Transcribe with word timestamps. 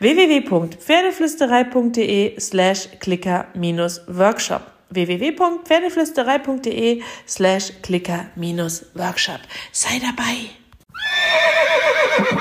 www.pferdeflüsterei.de 0.00 2.34
slash 2.38 2.88
clicker-workshop 2.98 4.62
www.pferdeflüsterei.de 4.90 7.02
slash 7.26 7.72
clicker-workshop 7.82 9.40
Sei 9.72 10.00
dabei! 10.00 10.50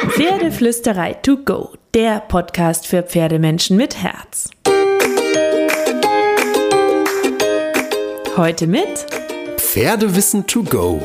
Pferdeflüsterei 0.09 1.13
to 1.13 1.37
go, 1.37 1.73
der 1.93 2.19
Podcast 2.21 2.87
für 2.87 3.03
Pferdemenschen 3.03 3.77
mit 3.77 4.01
Herz. 4.01 4.49
Heute 8.35 8.65
mit 8.67 9.05
Pferdewissen 9.57 10.45
to 10.47 10.63
go 10.63 10.99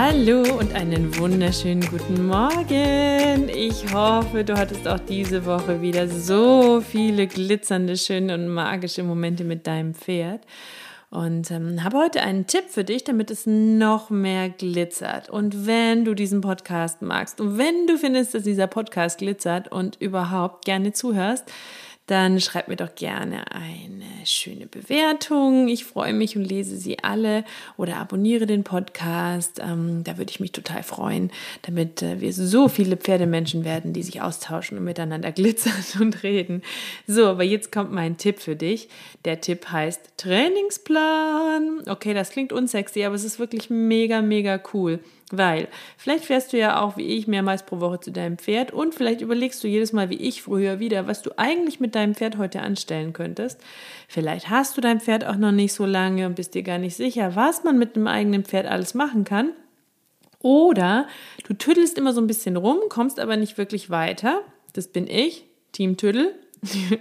Hallo 0.00 0.44
und 0.56 0.74
einen 0.74 1.18
wunderschönen 1.18 1.84
guten 1.90 2.28
Morgen. 2.28 3.48
Ich 3.48 3.92
hoffe, 3.92 4.44
du 4.44 4.56
hattest 4.56 4.86
auch 4.86 5.00
diese 5.00 5.44
Woche 5.44 5.82
wieder 5.82 6.06
so 6.06 6.80
viele 6.80 7.26
glitzernde, 7.26 7.96
schöne 7.96 8.34
und 8.34 8.46
magische 8.46 9.02
Momente 9.02 9.42
mit 9.42 9.66
deinem 9.66 9.94
Pferd. 9.94 10.42
Und 11.10 11.50
ähm, 11.50 11.82
habe 11.82 11.98
heute 11.98 12.22
einen 12.22 12.46
Tipp 12.46 12.66
für 12.68 12.84
dich, 12.84 13.02
damit 13.02 13.32
es 13.32 13.44
noch 13.46 14.08
mehr 14.08 14.50
glitzert. 14.50 15.30
Und 15.30 15.66
wenn 15.66 16.04
du 16.04 16.14
diesen 16.14 16.42
Podcast 16.42 17.02
magst 17.02 17.40
und 17.40 17.58
wenn 17.58 17.88
du 17.88 17.98
findest, 17.98 18.34
dass 18.34 18.44
dieser 18.44 18.68
Podcast 18.68 19.18
glitzert 19.18 19.72
und 19.72 20.00
überhaupt 20.00 20.64
gerne 20.64 20.92
zuhörst, 20.92 21.50
dann 22.08 22.40
schreib 22.40 22.68
mir 22.68 22.76
doch 22.76 22.94
gerne 22.94 23.52
eine 23.52 24.24
schöne 24.24 24.66
Bewertung. 24.66 25.68
Ich 25.68 25.84
freue 25.84 26.14
mich 26.14 26.36
und 26.36 26.44
lese 26.44 26.78
sie 26.78 26.98
alle 27.00 27.44
oder 27.76 27.96
abonniere 27.98 28.46
den 28.46 28.64
Podcast. 28.64 29.60
Ähm, 29.62 30.04
da 30.04 30.16
würde 30.16 30.30
ich 30.30 30.40
mich 30.40 30.52
total 30.52 30.82
freuen, 30.82 31.30
damit 31.62 32.02
äh, 32.02 32.22
wir 32.22 32.32
so 32.32 32.68
viele 32.68 32.96
Pferdemenschen 32.96 33.62
werden, 33.66 33.92
die 33.92 34.02
sich 34.02 34.22
austauschen 34.22 34.78
und 34.78 34.84
miteinander 34.84 35.32
glitzern 35.38 35.74
und 36.00 36.22
reden. 36.22 36.62
So, 37.06 37.26
aber 37.26 37.44
jetzt 37.44 37.72
kommt 37.72 37.92
mein 37.92 38.16
Tipp 38.16 38.40
für 38.40 38.56
dich. 38.56 38.88
Der 39.26 39.42
Tipp 39.42 39.70
heißt 39.70 40.00
Trainingsplan. 40.16 41.82
Okay, 41.88 42.14
das 42.14 42.30
klingt 42.30 42.54
unsexy, 42.54 43.04
aber 43.04 43.16
es 43.16 43.24
ist 43.24 43.38
wirklich 43.38 43.68
mega, 43.68 44.22
mega 44.22 44.58
cool. 44.72 45.00
Weil 45.30 45.68
vielleicht 45.98 46.24
fährst 46.24 46.52
du 46.52 46.58
ja 46.58 46.80
auch 46.80 46.96
wie 46.96 47.06
ich 47.06 47.26
mehrmals 47.26 47.64
pro 47.64 47.80
Woche 47.80 48.00
zu 48.00 48.10
deinem 48.10 48.38
Pferd 48.38 48.72
und 48.72 48.94
vielleicht 48.94 49.20
überlegst 49.20 49.62
du 49.62 49.68
jedes 49.68 49.92
Mal 49.92 50.08
wie 50.08 50.16
ich 50.16 50.42
früher 50.42 50.80
wieder, 50.80 51.06
was 51.06 51.20
du 51.20 51.30
eigentlich 51.36 51.80
mit 51.80 51.94
deinem 51.94 52.14
Pferd 52.14 52.38
heute 52.38 52.62
anstellen 52.62 53.12
könntest. 53.12 53.60
Vielleicht 54.08 54.48
hast 54.48 54.76
du 54.76 54.80
dein 54.80 55.00
Pferd 55.00 55.26
auch 55.26 55.36
noch 55.36 55.52
nicht 55.52 55.74
so 55.74 55.84
lange 55.84 56.24
und 56.26 56.36
bist 56.36 56.54
dir 56.54 56.62
gar 56.62 56.78
nicht 56.78 56.96
sicher, 56.96 57.36
was 57.36 57.62
man 57.62 57.78
mit 57.78 57.94
dem 57.94 58.06
eigenen 58.06 58.44
Pferd 58.44 58.66
alles 58.66 58.94
machen 58.94 59.24
kann. 59.24 59.52
Oder 60.40 61.06
du 61.46 61.54
tüddelst 61.54 61.98
immer 61.98 62.12
so 62.12 62.20
ein 62.20 62.26
bisschen 62.26 62.56
rum, 62.56 62.78
kommst 62.88 63.20
aber 63.20 63.36
nicht 63.36 63.58
wirklich 63.58 63.90
weiter. 63.90 64.40
Das 64.72 64.88
bin 64.88 65.06
ich, 65.06 65.44
Team 65.72 65.96
Tüddel. 65.96 66.34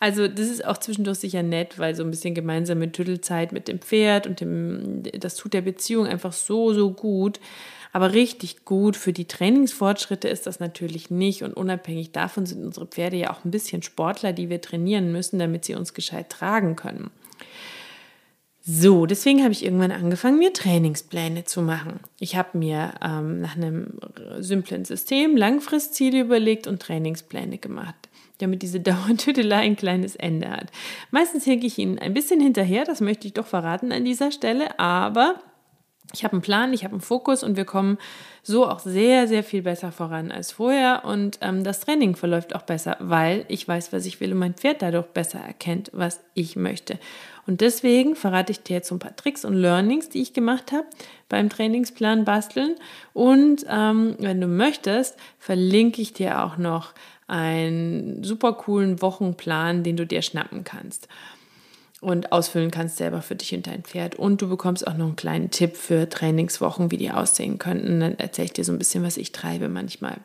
Also 0.00 0.28
das 0.28 0.48
ist 0.48 0.64
auch 0.64 0.78
zwischendurch 0.78 1.18
sicher 1.18 1.42
nett, 1.42 1.78
weil 1.78 1.94
so 1.96 2.04
ein 2.04 2.10
bisschen 2.10 2.34
gemeinsame 2.34 2.92
Tüttelzeit 2.92 3.52
mit 3.52 3.66
dem 3.66 3.80
Pferd 3.80 4.26
und 4.26 4.40
dem, 4.40 5.02
das 5.18 5.34
tut 5.34 5.54
der 5.54 5.62
Beziehung 5.62 6.06
einfach 6.06 6.32
so, 6.32 6.72
so 6.72 6.92
gut. 6.92 7.40
Aber 7.92 8.12
richtig 8.12 8.64
gut 8.64 8.96
für 8.96 9.12
die 9.12 9.26
Trainingsfortschritte 9.26 10.28
ist 10.28 10.46
das 10.46 10.60
natürlich 10.60 11.10
nicht. 11.10 11.42
Und 11.42 11.54
unabhängig 11.54 12.12
davon 12.12 12.46
sind 12.46 12.64
unsere 12.64 12.86
Pferde 12.86 13.16
ja 13.16 13.30
auch 13.30 13.44
ein 13.44 13.50
bisschen 13.50 13.82
Sportler, 13.82 14.32
die 14.32 14.50
wir 14.50 14.60
trainieren 14.60 15.10
müssen, 15.10 15.38
damit 15.38 15.64
sie 15.64 15.74
uns 15.74 15.94
gescheit 15.94 16.28
tragen 16.28 16.76
können. 16.76 17.10
So, 18.60 19.06
deswegen 19.06 19.42
habe 19.42 19.52
ich 19.52 19.64
irgendwann 19.64 19.90
angefangen, 19.90 20.38
mir 20.38 20.52
Trainingspläne 20.52 21.44
zu 21.44 21.62
machen. 21.62 22.00
Ich 22.20 22.36
habe 22.36 22.58
mir 22.58 22.92
ähm, 23.02 23.40
nach 23.40 23.56
einem 23.56 23.98
simplen 24.38 24.84
System 24.84 25.36
Langfristziele 25.36 26.20
überlegt 26.20 26.66
und 26.66 26.82
Trainingspläne 26.82 27.56
gemacht 27.56 28.08
damit 28.38 28.62
diese 28.62 28.80
Dauertüdelei 28.80 29.56
ein 29.56 29.76
kleines 29.76 30.16
Ende 30.16 30.50
hat. 30.50 30.70
Meistens 31.10 31.44
hinke 31.44 31.66
ich 31.66 31.78
Ihnen 31.78 31.98
ein 31.98 32.14
bisschen 32.14 32.40
hinterher, 32.40 32.84
das 32.84 33.00
möchte 33.00 33.26
ich 33.26 33.34
doch 33.34 33.46
verraten 33.46 33.92
an 33.92 34.04
dieser 34.04 34.30
Stelle, 34.32 34.78
aber 34.78 35.40
ich 36.14 36.24
habe 36.24 36.32
einen 36.32 36.42
Plan, 36.42 36.72
ich 36.72 36.84
habe 36.84 36.92
einen 36.92 37.02
Fokus 37.02 37.42
und 37.42 37.56
wir 37.56 37.66
kommen 37.66 37.98
so 38.42 38.66
auch 38.66 38.78
sehr, 38.78 39.28
sehr 39.28 39.44
viel 39.44 39.62
besser 39.62 39.92
voran 39.92 40.32
als 40.32 40.52
vorher. 40.52 41.04
Und 41.04 41.38
ähm, 41.42 41.64
das 41.64 41.80
Training 41.80 42.16
verläuft 42.16 42.54
auch 42.54 42.62
besser, 42.62 42.96
weil 42.98 43.44
ich 43.48 43.68
weiß, 43.68 43.92
was 43.92 44.06
ich 44.06 44.18
will 44.20 44.32
und 44.32 44.38
mein 44.38 44.54
Pferd 44.54 44.80
dadurch 44.80 45.08
besser 45.08 45.38
erkennt, 45.38 45.90
was 45.92 46.20
ich 46.32 46.56
möchte. 46.56 46.98
Und 47.46 47.60
deswegen 47.60 48.16
verrate 48.16 48.52
ich 48.52 48.62
dir 48.62 48.76
jetzt 48.76 48.88
so 48.88 48.94
ein 48.94 49.00
paar 49.00 49.16
Tricks 49.16 49.44
und 49.44 49.54
Learnings, 49.54 50.08
die 50.08 50.22
ich 50.22 50.32
gemacht 50.32 50.72
habe 50.72 50.86
beim 51.28 51.50
Trainingsplan 51.50 52.24
basteln. 52.24 52.76
Und 53.12 53.66
ähm, 53.68 54.16
wenn 54.18 54.40
du 54.40 54.46
möchtest, 54.46 55.18
verlinke 55.38 56.00
ich 56.00 56.14
dir 56.14 56.42
auch 56.42 56.56
noch 56.56 56.94
einen 57.28 58.24
super 58.24 58.54
coolen 58.54 59.00
Wochenplan, 59.00 59.84
den 59.84 59.96
du 59.96 60.06
dir 60.06 60.22
schnappen 60.22 60.64
kannst 60.64 61.08
und 62.00 62.32
ausfüllen 62.32 62.70
kannst 62.70 62.96
selber 62.96 63.22
für 63.22 63.34
dich 63.34 63.54
und 63.54 63.66
dein 63.66 63.82
Pferd. 63.82 64.14
Und 64.14 64.40
du 64.40 64.48
bekommst 64.48 64.86
auch 64.86 64.96
noch 64.96 65.06
einen 65.06 65.16
kleinen 65.16 65.50
Tipp 65.50 65.76
für 65.76 66.08
Trainingswochen, 66.08 66.90
wie 66.90 66.96
die 66.96 67.10
aussehen 67.10 67.58
könnten. 67.58 68.00
Dann 68.00 68.18
erzähle 68.18 68.46
ich 68.46 68.52
dir 68.52 68.64
so 68.64 68.72
ein 68.72 68.78
bisschen, 68.78 69.02
was 69.02 69.16
ich 69.16 69.32
treibe 69.32 69.68
manchmal. 69.68 70.18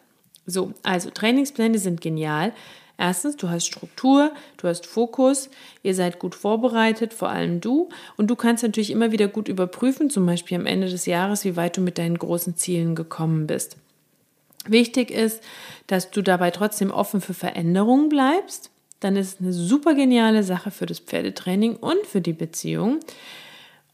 So, 0.46 0.74
also 0.84 1.10
Trainingspläne 1.10 1.80
sind 1.80 2.02
genial. 2.02 2.54
Erstens, 2.98 3.38
du 3.38 3.50
hast 3.50 3.66
Struktur, 3.66 4.32
du 4.58 4.68
hast 4.68 4.86
Fokus, 4.86 5.50
ihr 5.82 5.96
seid 5.96 6.20
gut 6.20 6.36
vorbereitet, 6.36 7.14
vor 7.14 7.30
allem 7.30 7.60
du. 7.60 7.90
Und 8.18 8.28
du 8.28 8.36
kannst 8.36 8.62
natürlich 8.62 8.92
immer 8.92 9.12
wieder 9.12 9.28
gut 9.28 9.48
überprüfen, 9.48 10.12
zum 10.12 10.28
Beispiel 10.28 10.60
am 10.60 10.68
Ende 10.68 10.88
des 10.88 11.08
Jahres, 11.08 11.44
wie 11.44 11.56
weit 11.56 11.78
du 11.78 11.82
mit 11.82 11.98
deinen 11.98 12.20
großen 12.20 12.56
Zielen 12.56 12.94
gekommen 12.94 13.48
bist. 13.48 13.78
Wichtig 14.68 15.12
ist, 15.12 15.42
dass 15.88 16.12
du 16.12 16.22
dabei 16.22 16.52
trotzdem 16.52 16.92
offen 16.92 17.22
für 17.22 17.34
Veränderungen 17.34 18.10
bleibst. 18.10 18.70
Dann 19.00 19.16
ist 19.16 19.36
es 19.36 19.42
eine 19.42 19.54
super 19.54 19.96
geniale 19.96 20.44
Sache 20.44 20.72
für 20.72 20.86
das 20.86 21.00
Pferdetraining 21.00 21.76
und 21.76 22.06
für 22.06 22.22
die 22.22 22.34
Beziehung. 22.34 23.00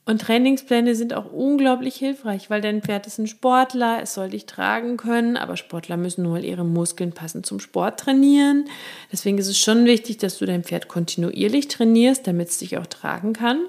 Und 0.06 0.22
Trainingspläne 0.22 0.96
sind 0.96 1.14
auch 1.14 1.32
unglaublich 1.32 1.96
hilfreich, 1.96 2.50
weil 2.50 2.62
dein 2.62 2.82
Pferd 2.82 3.06
ist 3.06 3.20
ein 3.20 3.28
Sportler, 3.28 4.00
es 4.02 4.16
soll 4.16 4.30
dich 4.30 4.48
tragen 4.48 4.98
können, 4.98 5.38
aber 5.38 5.56
Sportler 5.56 5.98
müssen 5.98 6.24
nur 6.24 6.40
ihre 6.40 6.66
Muskeln 6.66 7.12
passend 7.12 7.46
zum 7.46 7.60
Sport 7.60 8.00
trainieren. 8.00 8.66
Deswegen 9.12 9.38
ist 9.38 9.50
es 9.50 9.60
schon 9.60 9.86
wichtig, 9.86 10.18
dass 10.18 10.40
du 10.40 10.48
dein 10.48 10.64
Pferd 10.64 10.88
kontinuierlich 10.88 11.68
trainierst, 11.68 12.26
damit 12.26 12.50
es 12.50 12.58
dich 12.58 12.80
auch 12.80 12.88
tragen 12.88 13.34
kann. 13.34 13.60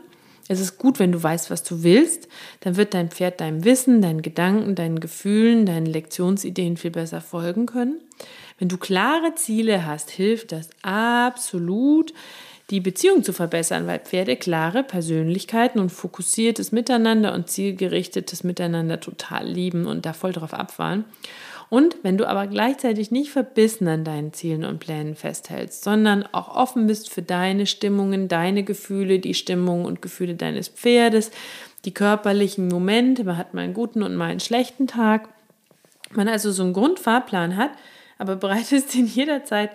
Es 0.51 0.59
ist 0.59 0.79
gut, 0.79 0.99
wenn 0.99 1.13
du 1.13 1.23
weißt, 1.23 1.49
was 1.53 1.63
du 1.63 1.85
willst, 1.85 2.27
dann 2.59 2.77
wird 2.77 2.93
dein 2.93 3.09
Pferd 3.09 3.41
deinem 3.41 3.63
Wissen, 3.63 4.03
deinen 4.03 4.21
Gedanken, 4.21 4.75
deinen 4.75 4.99
Gefühlen, 4.99 5.65
deinen 5.65 5.87
Lektionsideen 5.87 6.77
viel 6.77 6.91
besser 6.91 7.21
folgen 7.21 7.67
können. 7.67 8.01
Wenn 8.59 8.69
du 8.69 8.77
klare 8.77 9.37
Ziele 9.37 9.87
hast, 9.87 10.11
hilft 10.11 10.51
das 10.51 10.71
absolut, 10.83 12.13
die 12.71 12.81
Beziehung 12.81 13.25
zu 13.25 13.33
verbessern, 13.33 13.87
weil 13.87 13.99
Pferde 13.99 14.37
klare 14.37 14.85
Persönlichkeiten 14.85 15.81
und 15.81 15.91
fokussiertes 15.91 16.71
Miteinander 16.71 17.35
und 17.35 17.51
zielgerichtetes 17.51 18.45
Miteinander 18.45 19.01
total 19.01 19.47
lieben 19.47 19.87
und 19.87 20.07
da 20.07 20.13
voll 20.13 20.33
drauf 20.33 20.55
abfahren. 20.55 21.05
Und 21.69 21.97
wenn 22.03 22.19
du 22.19 22.29
aber 22.29 22.49
gleichzeitig 22.49 23.13
nicht 23.13 23.31
verbissen 23.31 23.87
an 23.87 24.05
deinen 24.05 24.33
Zielen 24.33 24.65
und 24.65 24.81
Plänen 24.81 25.15
festhältst, 25.15 25.85
sondern 25.85 26.25
auch 26.33 26.55
offen 26.57 26.87
bist 26.89 27.11
für 27.13 27.23
deine 27.23 27.67
Stimmungen, 27.67 28.27
deine 28.27 28.65
Gefühle, 28.65 29.21
die 29.21 29.35
Stimmungen 29.35 29.87
und 29.87 30.03
Gefühle 30.03 30.35
deines 30.35 30.69
Pferdes, 30.69 31.31
die 31.85 31.95
körperlichen 31.95 32.69
Momente, 32.69 33.25
man 33.25 33.37
hat 33.37 33.55
mal 33.55 33.63
einen 33.63 33.75
guten 33.75 34.03
und 34.03 34.17
mal 34.17 34.31
einen 34.31 34.41
schlechten 34.41 34.89
Tag, 34.89 35.29
man 36.13 36.29
also 36.29 36.51
so 36.51 36.65
einen 36.65 36.73
Grundfahrplan 36.73 37.57
hat, 37.57 37.71
aber 38.19 38.37
bereit 38.37 38.73
ist, 38.73 38.95
ihn 38.97 39.07
jederzeit 39.07 39.71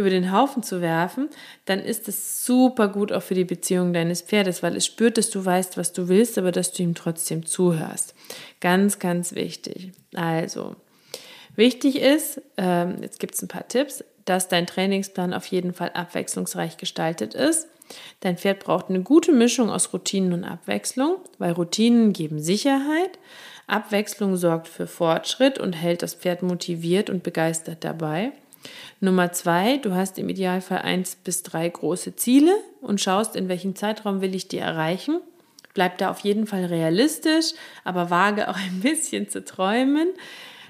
über 0.00 0.10
den 0.10 0.32
Haufen 0.32 0.62
zu 0.62 0.80
werfen, 0.80 1.28
dann 1.64 1.78
ist 1.78 2.08
es 2.08 2.44
super 2.44 2.88
gut 2.88 3.12
auch 3.12 3.22
für 3.22 3.34
die 3.34 3.44
Beziehung 3.44 3.92
deines 3.92 4.22
Pferdes, 4.22 4.62
weil 4.62 4.76
es 4.76 4.86
spürt, 4.86 5.18
dass 5.18 5.30
du 5.30 5.44
weißt, 5.44 5.76
was 5.76 5.92
du 5.92 6.08
willst, 6.08 6.36
aber 6.38 6.52
dass 6.52 6.72
du 6.72 6.82
ihm 6.82 6.94
trotzdem 6.94 7.46
zuhörst. 7.46 8.14
Ganz, 8.60 8.98
ganz 8.98 9.34
wichtig. 9.34 9.92
Also, 10.14 10.76
Wichtig 11.56 12.00
ist, 12.00 12.40
ähm, 12.56 12.98
jetzt 13.02 13.20
gibt 13.20 13.34
es 13.34 13.42
ein 13.42 13.48
paar 13.48 13.68
Tipps, 13.68 14.04
dass 14.24 14.48
dein 14.48 14.66
Trainingsplan 14.66 15.34
auf 15.34 15.46
jeden 15.46 15.74
Fall 15.74 15.90
abwechslungsreich 15.90 16.76
gestaltet 16.76 17.34
ist. 17.34 17.68
Dein 18.20 18.38
Pferd 18.38 18.60
braucht 18.60 18.88
eine 18.88 19.02
gute 19.02 19.32
Mischung 19.32 19.68
aus 19.68 19.92
Routinen 19.92 20.32
und 20.32 20.44
Abwechslung, 20.44 21.16
weil 21.38 21.52
Routinen 21.52 22.12
geben 22.12 22.40
Sicherheit, 22.40 23.18
Abwechslung 23.66 24.36
sorgt 24.36 24.68
für 24.68 24.86
Fortschritt 24.86 25.58
und 25.58 25.74
hält 25.74 26.02
das 26.02 26.14
Pferd 26.14 26.42
motiviert 26.42 27.10
und 27.10 27.22
begeistert 27.22 27.84
dabei. 27.84 28.32
Nummer 29.00 29.32
zwei, 29.32 29.78
du 29.78 29.94
hast 29.94 30.18
im 30.18 30.28
Idealfall 30.28 30.78
eins 30.78 31.16
bis 31.16 31.42
drei 31.42 31.68
große 31.68 32.16
Ziele 32.16 32.54
und 32.80 33.00
schaust, 33.00 33.36
in 33.36 33.48
welchem 33.48 33.74
Zeitraum 33.74 34.20
will 34.20 34.34
ich 34.34 34.48
die 34.48 34.58
erreichen. 34.58 35.20
Bleib 35.74 35.98
da 35.98 36.10
auf 36.10 36.20
jeden 36.20 36.46
Fall 36.46 36.64
realistisch, 36.64 37.52
aber 37.84 38.10
wage 38.10 38.48
auch 38.48 38.56
ein 38.56 38.80
bisschen 38.80 39.28
zu 39.28 39.44
träumen. 39.44 40.08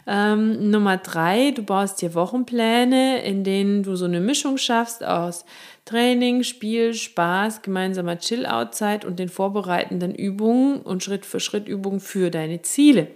Ähm, 0.07 0.71
Nummer 0.71 0.97
drei, 0.97 1.51
du 1.53 1.63
baust 1.63 2.01
dir 2.03 2.15
Wochenpläne, 2.15 3.23
in 3.23 3.45
denen 3.45 3.83
du 3.83 3.97
so 3.97 4.07
eine 4.07 4.21
Mischung 4.21 4.57
schaffst 4.57 5.05
aus 5.05 5.45
Training, 5.85 6.43
Spiel, 6.43 6.95
Spaß, 6.95 7.63
gemeinsamer 7.63 8.19
Chill-Out-Zeit 8.19 9.05
und 9.05 9.19
den 9.19 9.29
vorbereitenden 9.29 10.15
Übungen 10.15 10.81
und 10.81 11.03
Schritt 11.03 11.27
für 11.27 11.41
Schritt 11.41 11.69
Übungen 11.69 12.01
für 12.01 12.31
deine 12.31 12.63
Ziele. 12.63 13.09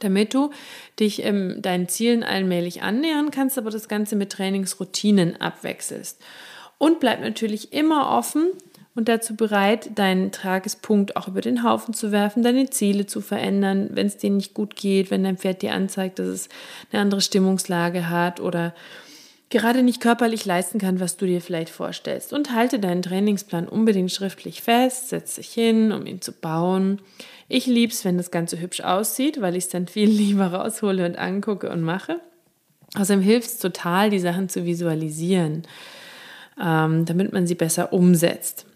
Damit 0.00 0.34
du 0.34 0.50
dich 0.98 1.24
ähm, 1.24 1.62
deinen 1.62 1.88
Zielen 1.88 2.22
allmählich 2.22 2.82
annähern 2.82 3.30
kannst, 3.30 3.58
aber 3.58 3.70
das 3.70 3.88
Ganze 3.88 4.16
mit 4.16 4.32
Trainingsroutinen 4.32 5.40
abwechselst. 5.40 6.20
Und 6.78 7.00
bleib 7.00 7.20
natürlich 7.20 7.72
immer 7.72 8.10
offen 8.10 8.50
und 8.96 9.08
dazu 9.08 9.34
bereit, 9.34 9.98
deinen 9.98 10.30
Tagespunkt 10.30 11.16
auch 11.16 11.28
über 11.28 11.40
den 11.40 11.64
Haufen 11.64 11.94
zu 11.94 12.12
werfen, 12.12 12.42
deine 12.42 12.70
Ziele 12.70 13.06
zu 13.06 13.20
verändern, 13.20 13.90
wenn 13.92 14.06
es 14.06 14.16
dir 14.16 14.30
nicht 14.30 14.54
gut 14.54 14.76
geht, 14.76 15.10
wenn 15.10 15.24
dein 15.24 15.36
Pferd 15.36 15.62
dir 15.62 15.74
anzeigt, 15.74 16.18
dass 16.18 16.28
es 16.28 16.48
eine 16.92 17.02
andere 17.02 17.20
Stimmungslage 17.20 18.08
hat 18.08 18.40
oder 18.40 18.74
gerade 19.54 19.84
nicht 19.84 20.00
körperlich 20.00 20.44
leisten 20.44 20.80
kann, 20.80 20.98
was 20.98 21.16
du 21.16 21.26
dir 21.26 21.40
vielleicht 21.40 21.70
vorstellst. 21.70 22.32
Und 22.32 22.52
halte 22.52 22.80
deinen 22.80 23.02
Trainingsplan 23.02 23.68
unbedingt 23.68 24.10
schriftlich 24.10 24.62
fest, 24.62 25.10
setz 25.10 25.36
dich 25.36 25.48
hin, 25.48 25.92
um 25.92 26.06
ihn 26.06 26.20
zu 26.20 26.32
bauen. 26.32 27.00
Ich 27.48 27.66
liebe 27.66 27.92
es, 27.92 28.04
wenn 28.04 28.16
das 28.16 28.32
Ganze 28.32 28.60
hübsch 28.60 28.80
aussieht, 28.80 29.40
weil 29.40 29.54
ich 29.54 29.64
es 29.64 29.70
dann 29.70 29.86
viel 29.86 30.08
lieber 30.10 30.48
raushole 30.48 31.06
und 31.06 31.16
angucke 31.16 31.70
und 31.70 31.82
mache. 31.82 32.20
Außerdem 32.96 33.22
hilft 33.22 33.48
es 33.48 33.58
total, 33.58 34.10
die 34.10 34.18
Sachen 34.18 34.48
zu 34.48 34.64
visualisieren, 34.66 35.62
ähm, 36.60 37.04
damit 37.04 37.32
man 37.32 37.46
sie 37.46 37.54
besser 37.54 37.92
umsetzt. 37.92 38.66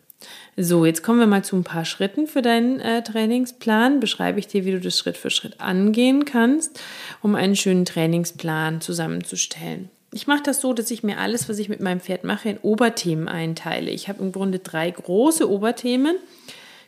So, 0.56 0.86
jetzt 0.86 1.02
kommen 1.02 1.19
wir 1.19 1.26
mal 1.26 1.44
zu 1.44 1.56
ein 1.56 1.64
paar 1.64 1.84
Schritten 1.84 2.28
für 2.28 2.42
deinen 2.42 2.78
äh, 2.78 3.02
Trainingsplan. 3.02 3.98
Beschreibe 3.98 4.38
ich 4.38 4.46
dir, 4.46 4.64
wie 4.64 4.72
du 4.72 4.80
das 4.80 4.96
Schritt 4.96 5.16
für 5.16 5.30
Schritt 5.30 5.60
angehen 5.60 6.25
kannst, 6.25 6.80
um 7.20 7.34
einen 7.34 7.56
schönen 7.56 7.84
Trainingsplan 7.84 8.80
zusammenzustellen. 8.80 9.90
Ich 10.12 10.26
mache 10.26 10.43
das 10.43 10.60
so, 10.60 10.72
dass 10.72 10.90
ich 10.90 11.02
mir 11.02 11.19
alles, 11.19 11.49
was 11.49 11.58
ich 11.58 11.69
mit 11.69 11.81
meinem 11.81 12.00
Pferd 12.00 12.25
mache, 12.25 12.49
in 12.49 12.58
Oberthemen 12.58 13.28
einteile. 13.28 13.90
Ich 13.90 14.08
habe 14.08 14.22
im 14.22 14.32
Grunde 14.32 14.58
drei 14.58 14.90
große 14.90 15.49
Oberthemen. 15.49 16.16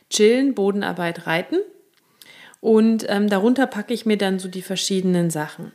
Chillen, 0.09 0.55
Bodenarbeit, 0.55 1.27
Reiten. 1.27 1.57
Und 2.59 3.05
ähm, 3.09 3.29
darunter 3.29 3.67
packe 3.67 3.93
ich 3.93 4.05
mir 4.05 4.17
dann 4.17 4.39
so 4.39 4.47
die 4.47 4.61
verschiedenen 4.61 5.29
Sachen. 5.29 5.71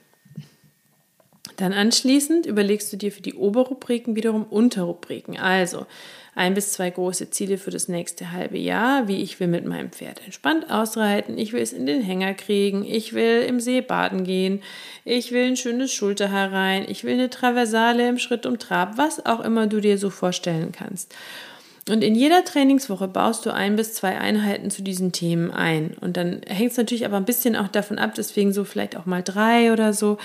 Dann 1.56 1.72
anschließend 1.72 2.46
überlegst 2.46 2.92
du 2.92 2.96
dir 2.96 3.10
für 3.10 3.22
die 3.22 3.34
Oberrubriken 3.34 4.14
wiederum 4.14 4.44
Unterrubriken. 4.44 5.38
Also 5.38 5.86
ein 6.36 6.52
bis 6.52 6.72
zwei 6.72 6.90
große 6.90 7.30
Ziele 7.30 7.56
für 7.56 7.70
das 7.70 7.88
nächste 7.88 8.30
halbe 8.30 8.58
Jahr, 8.58 9.08
wie 9.08 9.22
ich 9.22 9.40
will 9.40 9.48
mit 9.48 9.64
meinem 9.64 9.90
Pferd 9.90 10.20
entspannt 10.22 10.70
ausreiten, 10.70 11.38
ich 11.38 11.54
will 11.54 11.62
es 11.62 11.72
in 11.72 11.86
den 11.86 12.02
Hänger 12.02 12.34
kriegen, 12.34 12.84
ich 12.84 13.14
will 13.14 13.40
im 13.40 13.58
See 13.58 13.80
baden 13.80 14.22
gehen, 14.22 14.62
ich 15.04 15.32
will 15.32 15.46
ein 15.46 15.56
schönes 15.56 15.92
Schulterhaar 15.92 16.52
rein, 16.52 16.84
ich 16.86 17.04
will 17.04 17.14
eine 17.14 17.30
Traversale 17.30 18.06
im 18.06 18.18
Schritt 18.18 18.44
um 18.44 18.58
Trab, 18.58 18.98
was 18.98 19.24
auch 19.24 19.40
immer 19.40 19.66
du 19.66 19.80
dir 19.80 19.96
so 19.96 20.10
vorstellen 20.10 20.72
kannst. 20.72 21.14
Und 21.88 22.04
in 22.04 22.14
jeder 22.14 22.44
Trainingswoche 22.44 23.08
baust 23.08 23.46
du 23.46 23.54
ein 23.54 23.76
bis 23.76 23.94
zwei 23.94 24.18
Einheiten 24.18 24.70
zu 24.70 24.82
diesen 24.82 25.12
Themen 25.12 25.50
ein. 25.50 25.96
Und 26.00 26.18
dann 26.18 26.42
hängt 26.46 26.72
es 26.72 26.76
natürlich 26.76 27.06
aber 27.06 27.16
ein 27.16 27.24
bisschen 27.24 27.56
auch 27.56 27.68
davon 27.68 27.98
ab, 27.98 28.12
deswegen 28.14 28.52
so 28.52 28.64
vielleicht 28.64 28.96
auch 28.96 29.06
mal 29.06 29.22
drei 29.22 29.72
oder 29.72 29.94
so, 29.94 30.18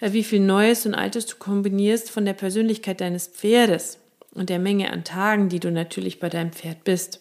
äh, 0.00 0.12
wie 0.12 0.24
viel 0.24 0.40
Neues 0.40 0.84
und 0.84 0.94
Altes 0.94 1.24
du 1.24 1.36
kombinierst 1.36 2.10
von 2.10 2.26
der 2.26 2.34
Persönlichkeit 2.34 3.00
deines 3.00 3.28
Pferdes 3.28 4.00
und 4.36 4.50
der 4.50 4.58
Menge 4.58 4.92
an 4.92 5.04
Tagen, 5.04 5.48
die 5.48 5.60
du 5.60 5.70
natürlich 5.70 6.20
bei 6.20 6.28
deinem 6.28 6.52
Pferd 6.52 6.84
bist. 6.84 7.20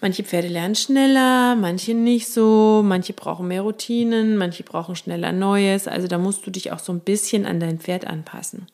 Manche 0.00 0.22
Pferde 0.22 0.46
lernen 0.46 0.76
schneller, 0.76 1.56
manche 1.56 1.92
nicht 1.92 2.28
so, 2.28 2.82
manche 2.84 3.12
brauchen 3.12 3.48
mehr 3.48 3.62
Routinen, 3.62 4.36
manche 4.36 4.62
brauchen 4.62 4.94
schneller 4.94 5.32
Neues. 5.32 5.88
Also 5.88 6.06
da 6.06 6.18
musst 6.18 6.46
du 6.46 6.52
dich 6.52 6.70
auch 6.70 6.78
so 6.78 6.92
ein 6.92 7.00
bisschen 7.00 7.46
an 7.46 7.58
dein 7.58 7.80
Pferd 7.80 8.06
anpassen. 8.06 8.66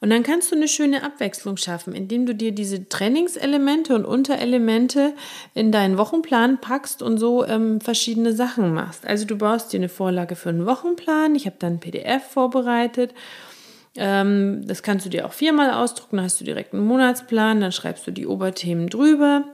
Und 0.00 0.10
dann 0.10 0.22
kannst 0.22 0.52
du 0.52 0.56
eine 0.56 0.68
schöne 0.68 1.02
Abwechslung 1.02 1.56
schaffen, 1.56 1.92
indem 1.92 2.26
du 2.26 2.34
dir 2.34 2.52
diese 2.52 2.88
Trainingselemente 2.88 3.96
und 3.96 4.04
Unterelemente 4.04 5.14
in 5.54 5.72
deinen 5.72 5.98
Wochenplan 5.98 6.60
packst 6.60 7.02
und 7.02 7.18
so 7.18 7.44
ähm, 7.44 7.80
verschiedene 7.80 8.32
Sachen 8.32 8.72
machst. 8.72 9.04
Also 9.04 9.24
du 9.24 9.36
baust 9.36 9.72
dir 9.72 9.78
eine 9.78 9.88
Vorlage 9.88 10.36
für 10.36 10.50
einen 10.50 10.66
Wochenplan. 10.66 11.34
Ich 11.34 11.46
habe 11.46 11.56
dann 11.58 11.74
ein 11.74 11.80
PDF 11.80 12.22
vorbereitet 12.22 13.12
ähm, 13.98 14.66
das 14.66 14.82
kannst 14.82 15.04
du 15.04 15.10
dir 15.10 15.26
auch 15.26 15.32
viermal 15.32 15.72
ausdrucken, 15.72 16.16
dann 16.16 16.24
hast 16.24 16.40
du 16.40 16.44
direkt 16.44 16.72
einen 16.72 16.86
Monatsplan, 16.86 17.60
dann 17.60 17.72
schreibst 17.72 18.06
du 18.06 18.10
die 18.10 18.26
Oberthemen 18.26 18.88
drüber 18.88 19.44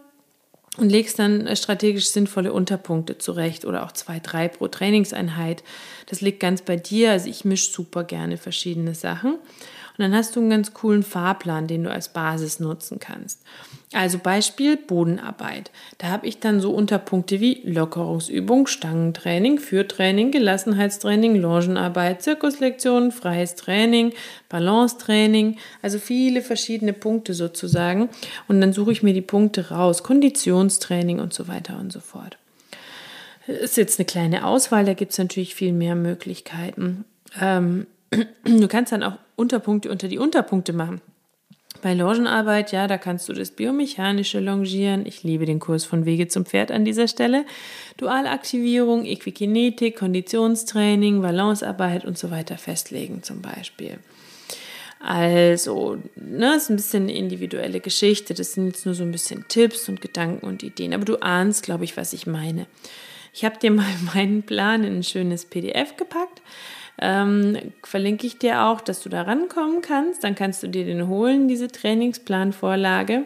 und 0.76 0.90
legst 0.90 1.18
dann 1.18 1.46
äh, 1.46 1.56
strategisch 1.56 2.08
sinnvolle 2.10 2.52
Unterpunkte 2.52 3.18
zurecht 3.18 3.64
oder 3.64 3.84
auch 3.84 3.92
zwei, 3.92 4.20
drei 4.20 4.48
pro 4.48 4.68
Trainingseinheit. 4.68 5.64
Das 6.06 6.20
liegt 6.20 6.40
ganz 6.40 6.62
bei 6.62 6.76
dir. 6.76 7.12
Also 7.12 7.28
ich 7.28 7.44
mische 7.44 7.70
super 7.70 8.04
gerne 8.04 8.36
verschiedene 8.36 8.94
Sachen. 8.94 9.38
Und 9.96 10.02
dann 10.02 10.14
hast 10.14 10.34
du 10.34 10.40
einen 10.40 10.50
ganz 10.50 10.74
coolen 10.74 11.04
Fahrplan, 11.04 11.68
den 11.68 11.84
du 11.84 11.90
als 11.90 12.08
Basis 12.08 12.58
nutzen 12.58 12.98
kannst. 12.98 13.42
Also 13.92 14.18
Beispiel 14.18 14.76
Bodenarbeit. 14.76 15.70
Da 15.98 16.08
habe 16.08 16.26
ich 16.26 16.40
dann 16.40 16.60
so 16.60 16.72
Unterpunkte 16.72 17.38
wie 17.38 17.60
Lockerungsübung, 17.62 18.66
Stangentraining, 18.66 19.60
Führtraining, 19.60 20.32
Gelassenheitstraining, 20.32 21.36
Longenarbeit, 21.36 22.22
Zirkuslektionen, 22.22 23.12
freies 23.12 23.54
Training, 23.54 24.12
Balancetraining, 24.48 25.58
also 25.80 26.00
viele 26.00 26.42
verschiedene 26.42 26.92
Punkte 26.92 27.32
sozusagen. 27.32 28.08
Und 28.48 28.60
dann 28.60 28.72
suche 28.72 28.90
ich 28.90 29.04
mir 29.04 29.14
die 29.14 29.22
Punkte 29.22 29.70
raus, 29.70 30.02
Konditionstraining 30.02 31.20
und 31.20 31.32
so 31.32 31.46
weiter 31.46 31.78
und 31.78 31.92
so 31.92 32.00
fort. 32.00 32.36
Ist 33.46 33.76
jetzt 33.76 34.00
eine 34.00 34.06
kleine 34.06 34.44
Auswahl, 34.44 34.84
da 34.84 34.94
gibt 34.94 35.12
es 35.12 35.18
natürlich 35.18 35.54
viel 35.54 35.72
mehr 35.72 35.94
Möglichkeiten. 35.94 37.04
Ähm, 37.40 37.86
du 38.44 38.68
kannst 38.68 38.92
dann 38.92 39.02
auch 39.02 39.18
Unterpunkte 39.36 39.90
unter 39.90 40.08
die 40.08 40.18
Unterpunkte 40.18 40.72
machen. 40.72 41.00
Bei 41.82 41.92
Longenarbeit, 41.92 42.72
ja, 42.72 42.86
da 42.86 42.96
kannst 42.96 43.28
du 43.28 43.34
das 43.34 43.50
biomechanische 43.50 44.40
Longieren. 44.40 45.04
Ich 45.04 45.22
liebe 45.22 45.44
den 45.44 45.60
Kurs 45.60 45.84
von 45.84 46.06
Wege 46.06 46.28
zum 46.28 46.46
Pferd 46.46 46.70
an 46.70 46.84
dieser 46.84 47.08
Stelle. 47.08 47.44
Dualaktivierung, 47.98 49.04
Equikinetik, 49.04 49.96
Konditionstraining, 49.96 51.20
Balancearbeit 51.20 52.06
und 52.06 52.16
so 52.16 52.30
weiter 52.30 52.56
festlegen 52.56 53.22
zum 53.22 53.42
Beispiel. 53.42 53.98
Also, 54.98 55.98
ne, 56.16 56.56
ist 56.56 56.70
ein 56.70 56.76
bisschen 56.76 57.02
eine 57.02 57.14
individuelle 57.14 57.80
Geschichte. 57.80 58.32
Das 58.32 58.54
sind 58.54 58.68
jetzt 58.68 58.86
nur 58.86 58.94
so 58.94 59.02
ein 59.02 59.12
bisschen 59.12 59.44
Tipps 59.48 59.86
und 59.90 60.00
Gedanken 60.00 60.46
und 60.46 60.62
Ideen. 60.62 60.94
Aber 60.94 61.04
du 61.04 61.20
ahnst, 61.20 61.64
glaube 61.64 61.84
ich, 61.84 61.98
was 61.98 62.14
ich 62.14 62.26
meine. 62.26 62.66
Ich 63.34 63.44
habe 63.44 63.58
dir 63.58 63.70
mal 63.70 63.84
meinen 64.14 64.42
Plan 64.44 64.84
in 64.84 64.96
ein 64.96 65.02
schönes 65.02 65.44
PDF 65.44 65.98
gepackt 65.98 66.40
ähm, 67.00 67.72
verlinke 67.82 68.26
ich 68.26 68.38
dir 68.38 68.64
auch, 68.64 68.80
dass 68.80 69.02
du 69.02 69.08
da 69.08 69.22
rankommen 69.22 69.82
kannst. 69.82 70.24
Dann 70.24 70.34
kannst 70.34 70.62
du 70.62 70.68
dir 70.68 70.84
den 70.84 71.08
holen, 71.08 71.48
diese 71.48 71.68
Trainingsplanvorlage. 71.68 73.24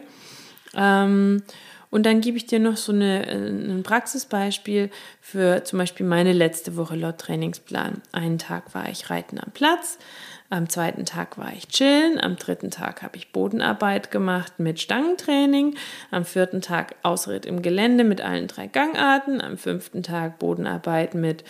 Ähm, 0.75 1.43
und 1.91 2.05
dann 2.05 2.21
gebe 2.21 2.37
ich 2.37 2.45
dir 2.45 2.59
noch 2.59 2.77
so 2.77 2.91
eine, 2.91 3.27
äh, 3.27 3.49
ein 3.49 3.83
Praxisbeispiel 3.83 4.89
für 5.21 5.63
zum 5.63 5.79
Beispiel 5.79 6.05
meine 6.05 6.33
letzte 6.33 6.75
Woche 6.77 6.95
laut 6.95 7.17
Trainingsplan. 7.17 8.01
Einen 8.11 8.37
Tag 8.37 8.75
war 8.75 8.89
ich 8.89 9.09
reiten 9.09 9.39
am 9.39 9.51
Platz, 9.51 9.97
am 10.51 10.69
zweiten 10.69 11.05
Tag 11.05 11.37
war 11.37 11.51
ich 11.53 11.67
chillen, 11.67 12.19
am 12.19 12.35
dritten 12.35 12.71
Tag 12.71 13.01
habe 13.01 13.17
ich 13.17 13.31
Bodenarbeit 13.31 14.11
gemacht 14.11 14.53
mit 14.59 14.79
Stangentraining, 14.79 15.75
am 16.11 16.25
vierten 16.25 16.61
Tag 16.61 16.95
Ausritt 17.03 17.45
im 17.45 17.61
Gelände 17.61 18.03
mit 18.03 18.21
allen 18.21 18.47
drei 18.47 18.67
Gangarten, 18.67 19.41
am 19.41 19.57
fünften 19.57 20.03
Tag 20.03 20.39
Bodenarbeit 20.39 21.13
mit 21.13 21.43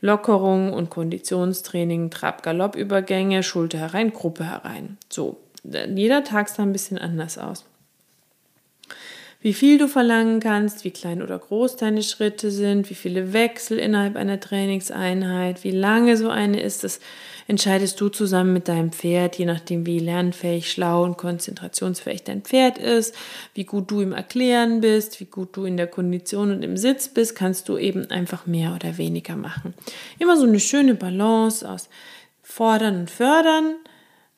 Lockerung 0.00 0.72
und 0.72 0.90
Konditionstraining, 0.90 2.10
Trab-Galopp-Übergänge, 2.10 3.42
Schulter 3.42 3.78
herein, 3.78 4.12
Gruppe 4.12 4.44
herein. 4.44 4.98
So, 5.08 5.40
jeder 5.64 6.24
Tag 6.24 6.48
sah 6.48 6.62
ein 6.62 6.72
bisschen 6.72 6.98
anders 6.98 7.38
aus 7.38 7.64
wie 9.44 9.52
viel 9.52 9.76
du 9.76 9.88
verlangen 9.88 10.40
kannst, 10.40 10.84
wie 10.84 10.90
klein 10.90 11.20
oder 11.20 11.38
groß 11.38 11.76
deine 11.76 12.02
Schritte 12.02 12.50
sind, 12.50 12.88
wie 12.88 12.94
viele 12.94 13.34
Wechsel 13.34 13.78
innerhalb 13.78 14.16
einer 14.16 14.40
Trainingseinheit, 14.40 15.64
wie 15.64 15.70
lange 15.70 16.16
so 16.16 16.30
eine 16.30 16.62
ist. 16.62 16.82
Das 16.82 16.98
entscheidest 17.46 18.00
du 18.00 18.08
zusammen 18.08 18.54
mit 18.54 18.68
deinem 18.68 18.90
Pferd, 18.90 19.36
je 19.36 19.44
nachdem 19.44 19.84
wie 19.84 19.98
lernfähig, 19.98 20.72
schlau 20.72 21.04
und 21.04 21.18
konzentrationsfähig 21.18 22.24
dein 22.24 22.40
Pferd 22.40 22.78
ist, 22.78 23.14
wie 23.52 23.64
gut 23.64 23.90
du 23.90 24.00
im 24.00 24.14
Erklären 24.14 24.80
bist, 24.80 25.20
wie 25.20 25.26
gut 25.26 25.54
du 25.58 25.66
in 25.66 25.76
der 25.76 25.88
Kondition 25.88 26.50
und 26.50 26.62
im 26.62 26.78
Sitz 26.78 27.08
bist, 27.08 27.36
kannst 27.36 27.68
du 27.68 27.76
eben 27.76 28.10
einfach 28.10 28.46
mehr 28.46 28.74
oder 28.74 28.96
weniger 28.96 29.36
machen. 29.36 29.74
Immer 30.18 30.38
so 30.38 30.46
eine 30.46 30.58
schöne 30.58 30.94
Balance 30.94 31.70
aus 31.70 31.90
Fordern 32.42 33.00
und 33.00 33.10
Fördern, 33.10 33.74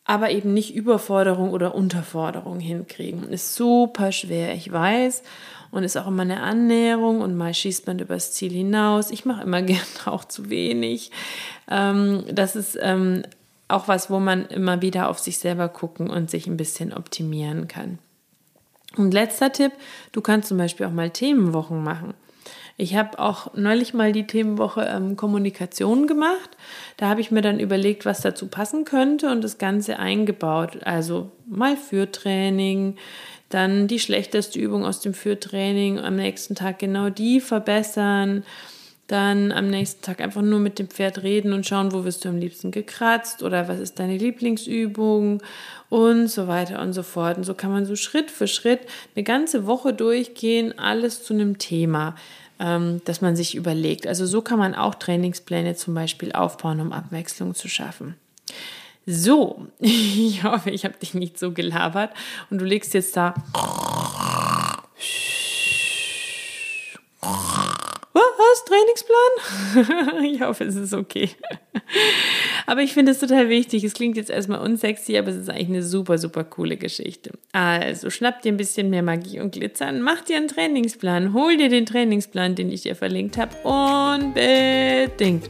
aber 0.06 0.30
eben 0.30 0.54
nicht 0.54 0.74
Überforderung 0.74 1.50
oder 1.50 1.74
Unterforderung 1.74 2.60
hinkriegen. 2.60 3.28
Ist 3.28 3.54
super 3.56 4.12
schwer, 4.12 4.54
ich 4.54 4.70
weiß. 4.70 5.22
Und 5.72 5.82
ist 5.82 5.96
auch 5.96 6.06
immer 6.06 6.22
eine 6.22 6.42
Annäherung 6.42 7.20
und 7.20 7.36
mal 7.36 7.52
schießt 7.52 7.88
man 7.88 7.98
übers 7.98 8.32
Ziel 8.32 8.52
hinaus. 8.52 9.10
Ich 9.10 9.24
mache 9.24 9.42
immer 9.42 9.62
gerne 9.62 9.82
auch 10.06 10.24
zu 10.24 10.48
wenig. 10.48 11.10
Ähm, 11.68 12.24
das 12.32 12.54
ist 12.54 12.78
ähm, 12.80 13.24
auch 13.68 13.88
was, 13.88 14.08
wo 14.08 14.20
man 14.20 14.46
immer 14.46 14.80
wieder 14.80 15.08
auf 15.08 15.18
sich 15.18 15.38
selber 15.38 15.68
gucken 15.68 16.08
und 16.08 16.30
sich 16.30 16.46
ein 16.46 16.56
bisschen 16.56 16.92
optimieren 16.92 17.66
kann. 17.66 17.98
Und 18.96 19.12
letzter 19.12 19.52
Tipp, 19.52 19.72
du 20.12 20.20
kannst 20.20 20.48
zum 20.48 20.56
Beispiel 20.56 20.86
auch 20.86 20.92
mal 20.92 21.10
Themenwochen 21.10 21.82
machen. 21.82 22.14
Ich 22.78 22.94
habe 22.94 23.18
auch 23.18 23.54
neulich 23.54 23.94
mal 23.94 24.12
die 24.12 24.26
Themenwoche 24.26 24.82
ähm, 24.82 25.16
Kommunikation 25.16 26.06
gemacht. 26.06 26.50
Da 26.98 27.08
habe 27.08 27.22
ich 27.22 27.30
mir 27.30 27.40
dann 27.40 27.58
überlegt, 27.58 28.04
was 28.04 28.20
dazu 28.20 28.48
passen 28.48 28.84
könnte 28.84 29.30
und 29.30 29.42
das 29.42 29.56
Ganze 29.56 29.98
eingebaut. 29.98 30.78
Also 30.84 31.30
mal 31.46 31.76
für 31.76 32.12
Training, 32.12 32.96
dann 33.48 33.88
die 33.88 34.00
schlechteste 34.00 34.58
Übung 34.58 34.84
aus 34.84 35.00
dem 35.00 35.14
Führtraining, 35.14 35.98
am 36.00 36.16
nächsten 36.16 36.54
Tag 36.54 36.78
genau 36.78 37.08
die 37.08 37.40
verbessern, 37.40 38.44
dann 39.06 39.52
am 39.52 39.70
nächsten 39.70 40.02
Tag 40.02 40.20
einfach 40.20 40.42
nur 40.42 40.58
mit 40.58 40.78
dem 40.78 40.88
Pferd 40.88 41.22
reden 41.22 41.52
und 41.52 41.64
schauen, 41.64 41.92
wo 41.92 42.04
wirst 42.04 42.24
du 42.24 42.28
am 42.28 42.38
liebsten 42.38 42.72
gekratzt 42.72 43.42
oder 43.42 43.68
was 43.68 43.78
ist 43.78 44.00
deine 44.00 44.18
Lieblingsübung 44.18 45.42
und 45.88 46.26
so 46.26 46.48
weiter 46.48 46.82
und 46.82 46.92
so 46.92 47.04
fort. 47.04 47.38
Und 47.38 47.44
so 47.44 47.54
kann 47.54 47.70
man 47.70 47.86
so 47.86 47.94
Schritt 47.94 48.30
für 48.32 48.48
Schritt 48.48 48.80
eine 49.14 49.22
ganze 49.22 49.64
Woche 49.64 49.94
durchgehen, 49.94 50.76
alles 50.76 51.22
zu 51.22 51.32
einem 51.32 51.56
Thema 51.56 52.16
ähm, 52.58 53.00
dass 53.04 53.20
man 53.20 53.36
sich 53.36 53.54
überlegt. 53.54 54.06
Also 54.06 54.26
so 54.26 54.42
kann 54.42 54.58
man 54.58 54.74
auch 54.74 54.94
Trainingspläne 54.94 55.76
zum 55.76 55.94
Beispiel 55.94 56.32
aufbauen, 56.32 56.80
um 56.80 56.92
Abwechslung 56.92 57.54
zu 57.54 57.68
schaffen. 57.68 58.16
So, 59.06 59.66
ich 59.78 60.42
hoffe, 60.42 60.70
ich 60.70 60.84
habe 60.84 60.98
dich 60.98 61.14
nicht 61.14 61.38
so 61.38 61.52
gelabert 61.52 62.10
und 62.50 62.58
du 62.58 62.64
legst 62.64 62.94
jetzt 62.94 63.16
da. 63.16 63.34
Was? 68.46 68.64
Trainingsplan? 68.64 70.24
ich 70.24 70.40
hoffe, 70.40 70.64
es 70.64 70.76
ist 70.76 70.94
okay. 70.94 71.30
Aber 72.66 72.82
ich 72.82 72.92
finde 72.94 73.12
es 73.12 73.20
total 73.20 73.48
wichtig. 73.48 73.84
Es 73.84 73.94
klingt 73.94 74.16
jetzt 74.16 74.30
erstmal 74.30 74.60
unsexy, 74.60 75.16
aber 75.16 75.28
es 75.28 75.36
ist 75.36 75.48
eigentlich 75.48 75.68
eine 75.68 75.82
super, 75.82 76.18
super 76.18 76.44
coole 76.44 76.76
Geschichte. 76.76 77.30
Also 77.52 78.10
schnapp 78.10 78.42
dir 78.42 78.52
ein 78.52 78.56
bisschen 78.56 78.90
mehr 78.90 79.02
Magie 79.02 79.40
und 79.40 79.52
Glitzer 79.52 79.86
an, 79.86 80.02
mach 80.02 80.22
dir 80.22 80.36
einen 80.36 80.48
Trainingsplan, 80.48 81.32
hol 81.32 81.56
dir 81.56 81.68
den 81.68 81.86
Trainingsplan, 81.86 82.56
den 82.56 82.70
ich 82.70 82.82
dir 82.82 82.96
verlinkt 82.96 83.38
habe. 83.38 83.56
Unbedingt. 83.62 85.48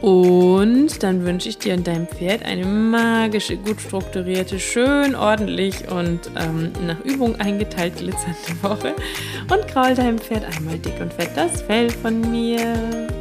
Und 0.00 1.02
dann 1.02 1.26
wünsche 1.26 1.50
ich 1.50 1.58
dir 1.58 1.74
und 1.74 1.86
deinem 1.86 2.06
Pferd 2.06 2.42
eine 2.46 2.64
magische, 2.64 3.58
gut 3.58 3.80
strukturierte, 3.80 4.58
schön 4.58 5.14
ordentlich 5.14 5.90
und 5.90 6.20
ähm, 6.38 6.72
nach 6.86 7.04
Übung 7.04 7.36
eingeteilt 7.36 7.96
glitzernde 7.96 8.62
Woche. 8.62 8.94
Und 9.52 9.68
kraul 9.68 9.94
deinem 9.94 10.18
Pferd 10.18 10.44
einmal 10.56 10.78
dick 10.78 10.98
und 11.00 11.12
fett 11.12 11.30
das 11.36 11.60
Fell 11.62 11.90
von 11.90 12.18
mir. 12.30 13.19